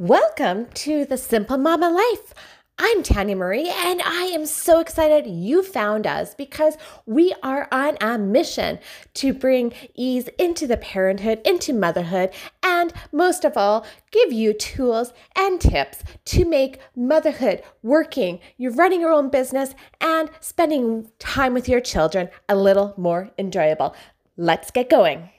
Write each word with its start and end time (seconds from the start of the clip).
Welcome 0.00 0.66
to 0.74 1.04
the 1.04 1.16
Simple 1.16 1.58
Mama 1.58 1.90
Life. 1.90 2.32
I'm 2.78 3.02
Tanya 3.02 3.34
Marie, 3.34 3.68
and 3.68 4.00
I 4.00 4.26
am 4.26 4.46
so 4.46 4.78
excited 4.78 5.26
you 5.26 5.64
found 5.64 6.06
us 6.06 6.36
because 6.36 6.78
we 7.04 7.34
are 7.42 7.66
on 7.72 7.96
a 8.00 8.16
mission 8.16 8.78
to 9.14 9.34
bring 9.34 9.72
ease 9.96 10.28
into 10.38 10.68
the 10.68 10.76
parenthood, 10.76 11.40
into 11.44 11.72
motherhood, 11.72 12.30
and 12.62 12.92
most 13.10 13.44
of 13.44 13.56
all, 13.56 13.84
give 14.12 14.32
you 14.32 14.52
tools 14.52 15.12
and 15.34 15.60
tips 15.60 16.04
to 16.26 16.44
make 16.44 16.78
motherhood, 16.94 17.64
working, 17.82 18.38
you're 18.56 18.70
running 18.70 19.00
your 19.00 19.10
own 19.10 19.30
business, 19.30 19.74
and 20.00 20.30
spending 20.38 21.10
time 21.18 21.54
with 21.54 21.68
your 21.68 21.80
children 21.80 22.28
a 22.48 22.54
little 22.54 22.94
more 22.96 23.32
enjoyable. 23.36 23.96
Let's 24.36 24.70
get 24.70 24.88
going. 24.88 25.30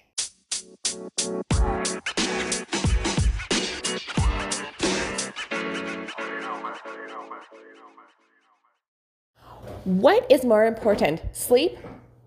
What 9.86 10.30
is 10.30 10.44
more 10.44 10.66
important, 10.66 11.22
sleep 11.32 11.78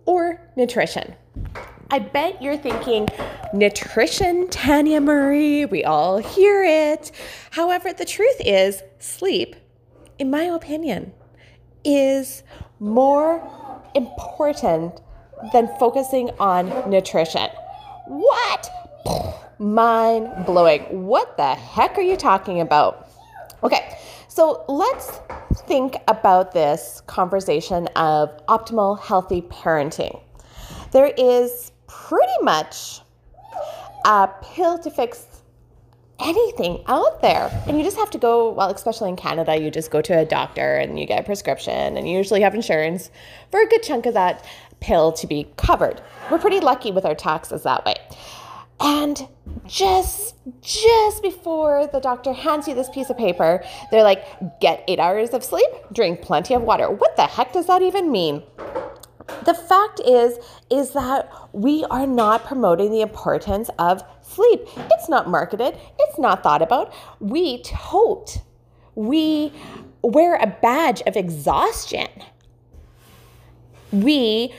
or 0.06 0.40
nutrition? 0.56 1.14
I 1.90 1.98
bet 1.98 2.40
you're 2.40 2.56
thinking, 2.56 3.08
nutrition, 3.52 4.48
Tanya 4.48 5.00
Marie, 5.00 5.66
we 5.66 5.84
all 5.84 6.16
hear 6.16 6.64
it. 6.64 7.12
However, 7.50 7.92
the 7.92 8.06
truth 8.06 8.36
is, 8.40 8.82
sleep, 8.98 9.56
in 10.18 10.30
my 10.30 10.44
opinion, 10.44 11.12
is 11.84 12.42
more 12.80 13.46
important 13.94 15.00
than 15.52 15.68
focusing 15.78 16.30
on 16.40 16.88
nutrition. 16.88 17.50
What? 18.06 18.70
Mind 19.58 20.46
blowing. 20.46 21.04
What 21.04 21.36
the 21.36 21.54
heck 21.54 21.98
are 21.98 22.02
you 22.02 22.16
talking 22.16 22.60
about? 22.62 23.08
Okay, 23.62 23.98
so 24.34 24.64
let's 24.66 25.20
think 25.66 25.96
about 26.08 26.52
this 26.52 27.02
conversation 27.06 27.86
of 27.88 28.34
optimal 28.46 28.98
healthy 28.98 29.42
parenting. 29.42 30.22
There 30.90 31.12
is 31.18 31.70
pretty 31.86 32.32
much 32.40 33.02
a 34.06 34.30
pill 34.42 34.78
to 34.78 34.90
fix 34.90 35.26
anything 36.18 36.82
out 36.86 37.20
there. 37.20 37.50
And 37.66 37.76
you 37.76 37.84
just 37.84 37.98
have 37.98 38.10
to 38.12 38.18
go, 38.18 38.52
well, 38.52 38.70
especially 38.70 39.10
in 39.10 39.16
Canada, 39.16 39.60
you 39.60 39.70
just 39.70 39.90
go 39.90 40.00
to 40.00 40.18
a 40.18 40.24
doctor 40.24 40.76
and 40.76 40.98
you 40.98 41.04
get 41.04 41.20
a 41.20 41.24
prescription 41.24 41.98
and 41.98 42.08
you 42.08 42.16
usually 42.16 42.40
have 42.40 42.54
insurance 42.54 43.10
for 43.50 43.60
a 43.60 43.66
good 43.66 43.82
chunk 43.82 44.06
of 44.06 44.14
that 44.14 44.46
pill 44.80 45.12
to 45.12 45.26
be 45.26 45.46
covered. 45.58 46.00
We're 46.30 46.38
pretty 46.38 46.60
lucky 46.60 46.90
with 46.90 47.04
our 47.04 47.14
taxes 47.14 47.64
that 47.64 47.84
way. 47.84 47.96
And 48.80 49.28
just 49.66 50.34
just 50.60 51.22
before 51.22 51.86
the 51.86 52.00
doctor 52.00 52.32
hands 52.32 52.66
you 52.66 52.74
this 52.74 52.90
piece 52.90 53.10
of 53.10 53.16
paper, 53.16 53.62
they're 53.90 54.02
like, 54.02 54.24
"Get 54.60 54.82
8 54.88 54.98
hours 54.98 55.30
of 55.30 55.44
sleep, 55.44 55.70
drink 55.92 56.20
plenty 56.22 56.54
of 56.54 56.62
water." 56.62 56.90
What 56.90 57.16
the 57.16 57.22
heck 57.22 57.52
does 57.52 57.66
that 57.66 57.82
even 57.82 58.10
mean? 58.10 58.42
The 59.44 59.54
fact 59.54 60.00
is 60.00 60.38
is 60.68 60.90
that 60.92 61.30
we 61.52 61.84
are 61.90 62.06
not 62.06 62.44
promoting 62.44 62.90
the 62.90 63.02
importance 63.02 63.70
of 63.78 64.02
sleep. 64.20 64.66
It's 64.90 65.08
not 65.08 65.28
marketed, 65.28 65.76
it's 65.98 66.18
not 66.18 66.42
thought 66.42 66.62
about. 66.62 66.92
We 67.20 67.62
tote. 67.62 68.38
We 68.94 69.52
wear 70.02 70.34
a 70.34 70.46
badge 70.46 71.02
of 71.06 71.16
exhaustion. 71.16 72.08
We 73.92 74.52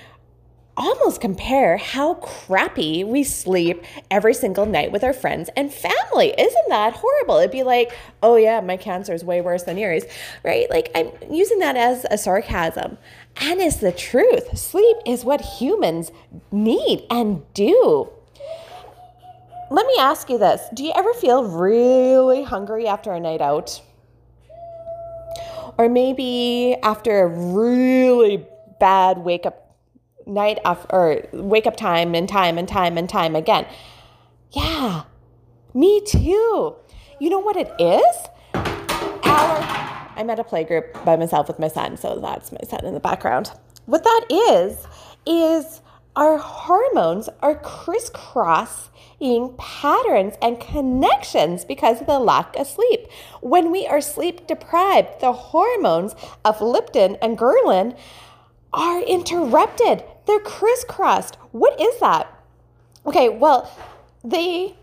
almost 0.75 1.21
compare 1.21 1.77
how 1.77 2.15
crappy 2.15 3.03
we 3.03 3.23
sleep 3.23 3.83
every 4.09 4.33
single 4.33 4.65
night 4.65 4.91
with 4.91 5.03
our 5.03 5.13
friends 5.13 5.49
and 5.55 5.71
family. 5.71 6.33
Isn't 6.37 6.69
that 6.69 6.93
horrible? 6.93 7.37
It'd 7.37 7.51
be 7.51 7.63
like, 7.63 7.91
oh 8.23 8.35
yeah, 8.35 8.59
my 8.61 8.77
cancer 8.77 9.13
is 9.13 9.23
way 9.23 9.41
worse 9.41 9.63
than 9.63 9.77
yours, 9.77 10.03
right? 10.43 10.69
Like 10.69 10.89
I'm 10.95 11.11
using 11.29 11.59
that 11.59 11.75
as 11.75 12.05
a 12.09 12.17
sarcasm. 12.17 12.97
And 13.37 13.61
it's 13.61 13.77
the 13.77 13.91
truth. 13.91 14.57
Sleep 14.57 14.97
is 15.05 15.23
what 15.23 15.41
humans 15.41 16.11
need 16.51 17.05
and 17.09 17.43
do. 17.53 18.09
Let 19.69 19.87
me 19.87 19.95
ask 19.99 20.29
you 20.29 20.37
this 20.37 20.61
Do 20.73 20.83
you 20.83 20.91
ever 20.95 21.13
feel 21.13 21.43
really 21.43 22.43
hungry 22.43 22.87
after 22.87 23.11
a 23.11 23.19
night 23.19 23.41
out? 23.41 23.81
Or 25.77 25.89
maybe 25.89 26.75
after 26.83 27.21
a 27.21 27.27
really 27.27 28.45
bad 28.79 29.19
wake 29.19 29.45
up 29.45 29.62
night 30.25 30.59
after 30.65 30.87
or 30.91 31.27
wake 31.33 31.67
up 31.67 31.75
time 31.75 32.15
and 32.15 32.27
time 32.27 32.57
and 32.57 32.67
time 32.67 32.97
and 32.97 33.09
time 33.09 33.35
again. 33.35 33.65
Yeah, 34.51 35.03
me 35.73 36.01
too. 36.05 36.75
You 37.19 37.29
know 37.29 37.39
what 37.39 37.55
it 37.55 37.71
is? 37.79 38.15
Our 38.53 39.83
I'm 40.15 40.29
at 40.29 40.39
a 40.39 40.43
play 40.43 40.63
group 40.63 40.93
by 41.05 41.15
myself 41.15 41.47
with 41.47 41.59
my 41.59 41.67
son, 41.67 41.97
so 41.97 42.19
that's 42.19 42.51
my 42.51 42.59
son 42.67 42.85
in 42.85 42.93
the 42.93 42.99
background. 42.99 43.51
What 43.85 44.03
that 44.03 44.25
is 44.29 44.87
is 45.25 45.81
our 46.15 46.37
hormones 46.37 47.27
are 47.41 47.55
crisscrossing 47.55 49.55
patterns 49.57 50.35
and 50.41 50.59
connections 50.59 51.65
because 51.65 52.01
of 52.01 52.07
the 52.07 52.19
lack 52.19 52.55
of 52.55 52.67
sleep. 52.67 53.07
When 53.41 53.71
we 53.71 53.87
are 53.87 54.01
sleep 54.01 54.45
deprived, 54.45 55.21
the 55.21 55.33
hormones 55.33 56.13
of 56.45 56.59
leptin 56.59 57.17
and 57.21 57.37
ghrelin 57.37 57.97
are 58.71 59.01
interrupted. 59.01 60.03
They're 60.25 60.39
crisscrossed. 60.39 61.35
What 61.51 61.79
is 61.79 61.99
that? 61.99 62.27
Okay, 63.05 63.29
well, 63.29 63.69
the 64.23 64.73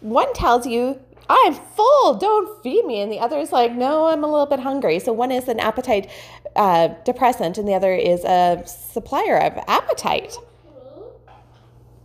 one 0.00 0.32
tells 0.34 0.66
you, 0.66 1.00
I'm 1.28 1.54
full, 1.54 2.14
don't 2.14 2.62
feed 2.62 2.84
me. 2.84 3.00
And 3.00 3.10
the 3.10 3.18
other 3.18 3.38
is 3.38 3.50
like, 3.50 3.72
no, 3.72 4.06
I'm 4.06 4.22
a 4.22 4.30
little 4.30 4.46
bit 4.46 4.60
hungry. 4.60 4.98
So 4.98 5.12
one 5.12 5.32
is 5.32 5.48
an 5.48 5.58
appetite 5.58 6.10
uh, 6.54 6.88
depressant, 7.04 7.58
and 7.58 7.66
the 7.66 7.74
other 7.74 7.94
is 7.94 8.24
a 8.24 8.62
supplier 8.66 9.38
of 9.38 9.58
appetite. 9.66 10.36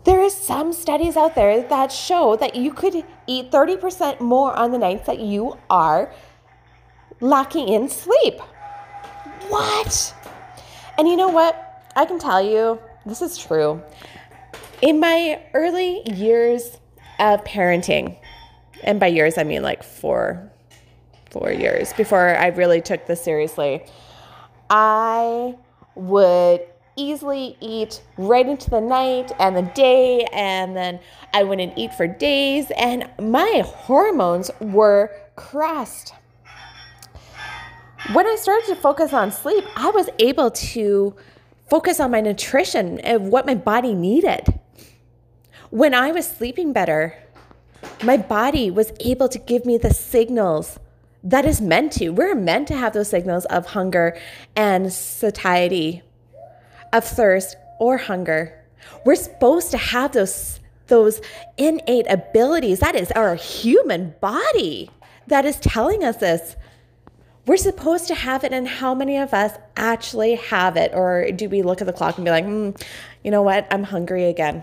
There 0.05 0.21
is 0.21 0.33
some 0.33 0.73
studies 0.73 1.17
out 1.17 1.35
there 1.35 1.61
that 1.61 1.91
show 1.91 2.35
that 2.37 2.55
you 2.55 2.73
could 2.73 3.03
eat 3.27 3.51
30% 3.51 4.21
more 4.21 4.53
on 4.55 4.71
the 4.71 4.77
nights 4.77 5.05
that 5.05 5.19
you 5.19 5.57
are 5.69 6.11
lacking 7.19 7.67
in 7.67 7.89
sleep. 7.89 8.39
What? 9.49 10.15
And 10.97 11.07
you 11.07 11.17
know 11.17 11.27
what? 11.27 11.68
I 11.99 12.05
can 12.05 12.17
tell 12.17 12.41
you, 12.41 12.79
this 13.05 13.21
is 13.21 13.37
true. 13.37 13.83
In 14.81 15.01
my 15.01 15.41
early 15.53 16.01
years 16.09 16.77
of 17.19 17.43
parenting, 17.43 18.15
and 18.85 19.01
by 19.01 19.07
years 19.07 19.37
I 19.37 19.43
mean 19.43 19.63
like 19.63 19.83
four, 19.83 20.49
four 21.29 21.51
years 21.51 21.91
before 21.91 22.37
I 22.37 22.47
really 22.47 22.79
took 22.79 23.05
this 23.05 23.21
seriously, 23.21 23.85
I 24.69 25.57
would 25.95 26.61
easily 26.95 27.57
eat 27.59 28.01
right 28.17 28.47
into 28.47 28.69
the 28.69 28.79
night 28.79 29.33
and 29.37 29.57
the 29.57 29.69
day, 29.73 30.25
and 30.31 30.77
then 30.77 31.01
I 31.33 31.43
wouldn't 31.43 31.77
eat 31.77 31.93
for 31.95 32.07
days, 32.07 32.71
and 32.77 33.09
my 33.19 33.61
hormones 33.65 34.49
were 34.61 35.11
crossed. 35.35 36.13
when 38.13 38.25
I 38.25 38.37
started 38.37 38.67
to 38.67 38.75
focus 38.77 39.11
on 39.11 39.33
sleep, 39.33 39.65
I 39.75 39.89
was 39.89 40.07
able 40.17 40.49
to 40.49 41.17
focus 41.69 41.99
on 41.99 42.11
my 42.11 42.21
nutrition 42.21 42.99
and 42.99 43.31
what 43.31 43.45
my 43.45 43.55
body 43.55 43.93
needed. 43.93 44.59
When 45.69 45.93
I 45.93 46.11
was 46.11 46.27
sleeping 46.27 46.73
better, 46.73 47.15
my 48.03 48.17
body 48.17 48.71
was 48.71 48.91
able 48.99 49.29
to 49.29 49.39
give 49.39 49.65
me 49.65 49.77
the 49.77 49.93
signals 49.93 50.79
that 51.23 51.45
is 51.45 51.61
meant 51.61 51.91
to. 51.93 52.09
We're 52.09 52.35
meant 52.35 52.67
to 52.69 52.75
have 52.75 52.93
those 52.93 53.09
signals 53.09 53.45
of 53.45 53.67
hunger 53.67 54.17
and 54.55 54.91
satiety, 54.91 56.01
of 56.91 57.03
thirst 57.03 57.55
or 57.79 57.97
hunger. 57.97 58.55
We're 59.05 59.15
supposed 59.15 59.71
to 59.71 59.77
have 59.77 60.13
those 60.13 60.59
those 60.87 61.21
innate 61.57 62.07
abilities. 62.09 62.79
That 62.79 62.95
is 62.95 63.11
our 63.11 63.35
human 63.35 64.15
body 64.19 64.89
that 65.27 65.45
is 65.45 65.59
telling 65.59 66.03
us 66.03 66.17
this. 66.17 66.55
We're 67.49 67.57
supposed 67.57 68.07
to 68.09 68.13
have 68.13 68.43
it, 68.43 68.53
and 68.53 68.67
how 68.67 68.93
many 68.93 69.17
of 69.17 69.33
us 69.33 69.57
actually 69.75 70.35
have 70.35 70.77
it? 70.77 70.91
Or 70.93 71.31
do 71.31 71.49
we 71.49 71.63
look 71.63 71.81
at 71.81 71.87
the 71.87 71.93
clock 71.93 72.17
and 72.17 72.23
be 72.23 72.29
like, 72.29 72.45
mm, 72.45 72.79
you 73.23 73.31
know 73.31 73.41
what? 73.41 73.65
I'm 73.71 73.85
hungry 73.85 74.25
again. 74.25 74.61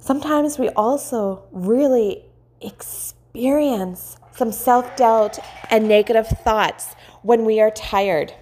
Sometimes 0.00 0.58
we 0.58 0.70
also 0.70 1.44
really 1.52 2.24
experience 2.60 4.16
some 4.34 4.50
self 4.50 4.96
doubt 4.96 5.38
and 5.70 5.86
negative 5.86 6.26
thoughts 6.26 6.96
when 7.22 7.44
we 7.44 7.60
are 7.60 7.70
tired. 7.70 8.34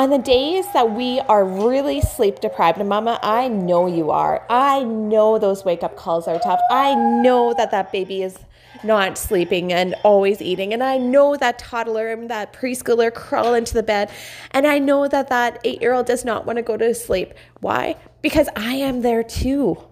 On 0.00 0.08
the 0.08 0.16
days 0.16 0.64
that 0.72 0.92
we 0.92 1.20
are 1.20 1.44
really 1.44 2.00
sleep 2.00 2.40
deprived, 2.40 2.78
and 2.78 2.88
mama, 2.88 3.18
I 3.22 3.48
know 3.48 3.86
you 3.86 4.10
are. 4.10 4.46
I 4.48 4.82
know 4.82 5.38
those 5.38 5.62
wake 5.62 5.82
up 5.82 5.94
calls 5.94 6.26
are 6.26 6.38
tough. 6.38 6.58
I 6.70 6.94
know 6.94 7.52
that 7.52 7.70
that 7.72 7.92
baby 7.92 8.22
is 8.22 8.38
not 8.82 9.18
sleeping 9.18 9.74
and 9.74 9.94
always 10.02 10.40
eating. 10.40 10.72
And 10.72 10.82
I 10.82 10.96
know 10.96 11.36
that 11.36 11.58
toddler 11.58 12.08
and 12.08 12.30
that 12.30 12.54
preschooler 12.54 13.12
crawl 13.12 13.52
into 13.52 13.74
the 13.74 13.82
bed. 13.82 14.10
And 14.52 14.66
I 14.66 14.78
know 14.78 15.06
that 15.06 15.28
that 15.28 15.60
eight 15.64 15.82
year 15.82 15.92
old 15.92 16.06
does 16.06 16.24
not 16.24 16.46
want 16.46 16.56
to 16.56 16.62
go 16.62 16.78
to 16.78 16.94
sleep. 16.94 17.34
Why? 17.60 17.96
Because 18.22 18.48
I 18.56 18.76
am 18.76 19.02
there 19.02 19.22
too. 19.22 19.84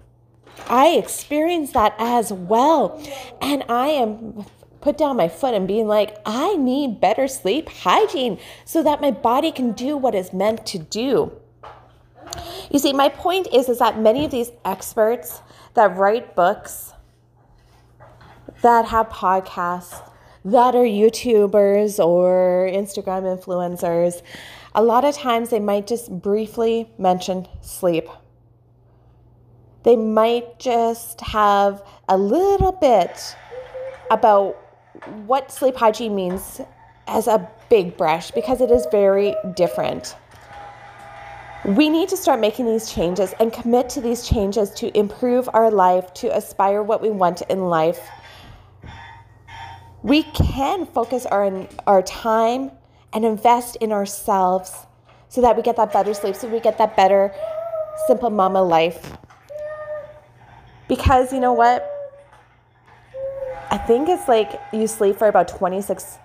I 0.70 0.93
experience 0.93 1.72
that 1.72 1.94
as 1.99 2.32
well. 2.32 2.99
And 3.43 3.62
I 3.69 3.88
am 3.88 4.46
put 4.80 4.96
down 4.96 5.16
my 5.16 5.28
foot 5.28 5.54
and 5.54 5.66
being 5.66 5.86
like, 5.86 6.16
I 6.25 6.56
need 6.56 7.00
better 7.00 7.28
sleep 7.28 7.69
hygiene 7.69 8.38
so 8.64 8.82
that 8.82 9.00
my 9.00 9.10
body 9.10 9.52
can 9.52 9.72
do 9.72 9.96
what 9.96 10.14
it's 10.14 10.32
meant 10.32 10.66
to 10.66 10.78
do. 10.78 11.32
You 12.70 12.78
see, 12.78 12.92
my 12.92 13.08
point 13.08 13.48
is, 13.52 13.69
is 13.69 13.78
that 13.78 13.98
many 13.98 14.25
of 14.25 14.30
these 14.30 14.50
experts 14.64 15.40
that 15.75 15.96
write 15.96 16.36
books, 16.36 16.92
that 18.62 18.86
have 18.86 19.08
podcasts, 19.08 20.08
that 20.44 20.75
are 20.75 20.84
YouTubers 20.84 22.04
or 22.04 22.69
Instagram 22.70 23.22
influencers, 23.22 24.22
a 24.75 24.82
lot 24.82 25.04
of 25.04 25.14
times 25.14 25.50
they 25.50 25.60
might 25.60 25.86
just 25.86 26.10
briefly 26.20 26.90
mention 26.98 27.46
sleep. 27.62 28.08
They 29.82 29.96
might 29.96 30.58
just 30.58 31.20
have 31.20 31.82
a 32.08 32.19
little 32.19 32.72
bit 32.72 33.36
about 34.10 34.56
what 35.26 35.50
sleep 35.52 35.76
hygiene 35.76 36.14
means 36.14 36.60
as 37.06 37.26
a 37.26 37.48
big 37.70 37.96
brush 37.96 38.30
because 38.30 38.60
it 38.60 38.70
is 38.70 38.86
very 38.90 39.34
different. 39.54 40.16
We 41.64 41.88
need 41.88 42.08
to 42.10 42.16
start 42.16 42.40
making 42.40 42.66
these 42.66 42.90
changes 42.90 43.34
and 43.40 43.52
commit 43.52 43.88
to 43.90 44.00
these 44.00 44.26
changes 44.26 44.70
to 44.72 44.96
improve 44.96 45.48
our 45.52 45.70
life, 45.70 46.14
to 46.14 46.34
aspire 46.36 46.82
what 46.82 47.02
we 47.02 47.10
want 47.10 47.42
in 47.42 47.68
life. 47.68 48.08
We 50.02 50.22
can 50.22 50.86
focus 50.86 51.26
our, 51.26 51.66
our 51.86 52.02
time 52.02 52.70
and 53.12 53.24
invest 53.24 53.76
in 53.76 53.90
ourselves 53.90 54.72
so 55.28 55.40
that 55.40 55.56
we 55.56 55.62
get 55.62 55.76
that 55.76 55.92
better 55.92 56.14
sleep, 56.14 56.36
so 56.36 56.48
we 56.48 56.60
get 56.60 56.78
that 56.78 56.96
better 56.96 57.34
simple 58.06 58.30
mama 58.30 58.62
life. 58.62 59.16
Because 60.88 61.32
you 61.32 61.40
know 61.40 61.52
what? 61.52 61.97
I 63.70 63.76
think 63.76 64.08
it's 64.08 64.28
like 64.28 64.60
you 64.72 64.86
sleep 64.86 65.16
for 65.16 65.28
about 65.28 65.48
26 65.48 66.18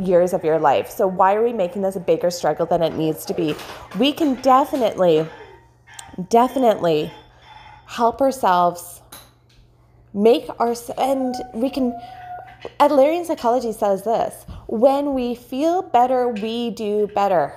years 0.00 0.32
of 0.32 0.44
your 0.44 0.58
life. 0.58 0.90
So 0.90 1.06
why 1.06 1.34
are 1.34 1.42
we 1.42 1.52
making 1.52 1.82
this 1.82 1.94
a 1.96 2.00
bigger 2.00 2.30
struggle 2.30 2.66
than 2.66 2.82
it 2.82 2.94
needs 2.94 3.24
to 3.26 3.34
be? 3.34 3.54
We 3.98 4.12
can 4.12 4.34
definitely, 4.36 5.26
definitely 6.28 7.12
help 7.86 8.20
ourselves 8.20 9.00
make 10.12 10.48
our 10.58 10.74
and 10.96 11.34
we 11.54 11.70
can 11.70 11.98
Adlerian 12.80 13.24
psychology 13.24 13.72
says 13.72 14.02
this 14.02 14.44
when 14.66 15.14
we 15.14 15.34
feel 15.34 15.82
better, 15.82 16.28
we 16.28 16.70
do 16.70 17.06
better. 17.14 17.54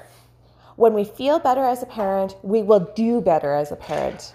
When 0.76 0.94
we 0.94 1.04
feel 1.04 1.40
better 1.40 1.64
as 1.64 1.82
a 1.84 1.86
parent, 1.86 2.36
we 2.44 2.62
will 2.62 2.92
do 2.96 3.20
better 3.22 3.54
as 3.54 3.72
a 3.72 3.76
parent. 3.76 4.34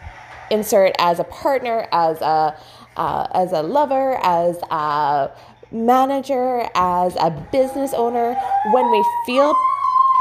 Insert 0.50 0.93
as 0.98 1.19
a 1.19 1.25
partner, 1.25 1.88
as 1.93 2.20
a 2.20 2.56
uh, 2.96 3.26
as 3.34 3.52
a 3.52 3.62
lover, 3.62 4.19
as 4.22 4.56
a 4.70 5.31
manager, 5.70 6.69
as 6.75 7.16
a 7.16 7.31
business 7.52 7.93
owner. 7.94 8.34
When 8.72 8.90
we 8.90 9.04
feel 9.26 9.54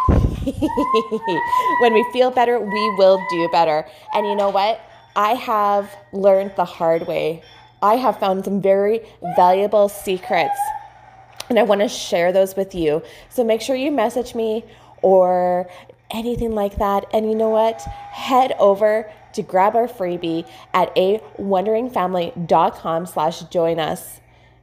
when 1.82 1.94
we 1.94 2.06
feel 2.12 2.32
better, 2.32 2.60
we 2.60 2.96
will 2.98 3.20
do 3.30 3.50
better. 3.52 3.86
And 4.14 4.28
you 4.28 4.36
know 4.36 4.50
what? 4.50 4.82
I 5.16 5.34
have 5.34 5.90
learned 6.12 6.54
the 6.56 6.66
hard 6.66 7.08
way. 7.08 7.42
I 7.82 7.96
have 7.96 8.20
found 8.20 8.46
some 8.46 8.62
very 8.62 9.02
valuable 9.36 9.90
secrets 9.90 10.60
and 11.50 11.60
I 11.60 11.64
want 11.64 11.82
to 11.82 11.88
share 11.88 12.32
those 12.32 12.56
with 12.56 12.74
you. 12.74 13.04
So 13.30 13.44
make 13.44 13.62
sure 13.62 13.76
you 13.76 13.92
message 13.92 14.36
me 14.36 14.66
or 15.02 15.70
anything 16.12 16.54
like 16.54 16.78
that. 16.78 17.06
And 17.14 17.30
you 17.30 17.36
know 17.36 17.50
what? 17.50 17.82
Head 17.82 18.56
over 18.60 19.12
to 19.36 19.42
grab 19.42 19.76
our 19.76 19.88
freebie 19.88 20.48
at 20.74 20.92
a 20.98 21.22
wonderingfamily.com 21.40 23.06
slash 23.06 23.44
join 23.44 23.80
us. 23.80 24.20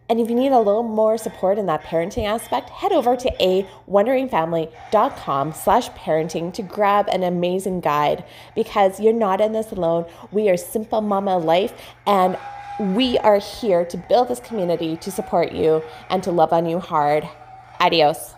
And 0.08 0.20
if 0.20 0.28
you 0.28 0.34
need 0.34 0.52
a 0.52 0.58
little 0.58 0.82
more 0.82 1.16
support 1.16 1.56
in 1.56 1.66
that 1.66 1.84
parenting 1.84 2.26
aspect, 2.26 2.69
head 2.69 2.92
over 2.92 3.16
to 3.16 3.32
a 3.42 3.66
wonderingfamily.com 3.88 5.52
slash 5.54 5.88
parenting 5.90 6.52
to 6.52 6.62
grab 6.62 7.08
an 7.08 7.22
amazing 7.22 7.80
guide 7.80 8.24
because 8.54 9.00
you're 9.00 9.14
not 9.14 9.40
in 9.40 9.52
this 9.52 9.72
alone. 9.72 10.04
We 10.30 10.50
are 10.50 10.56
Simple 10.56 11.00
Mama 11.00 11.38
Life 11.38 11.72
and 12.06 12.36
we 12.78 13.16
are 13.19 13.38
here 13.38 13.84
to 13.86 13.96
build 13.96 14.28
this 14.28 14.40
community 14.40 14.96
to 14.98 15.10
support 15.10 15.52
you 15.52 15.82
and 16.10 16.22
to 16.24 16.30
love 16.30 16.52
on 16.52 16.66
you 16.66 16.78
hard. 16.78 17.26
Adios. 17.80 18.34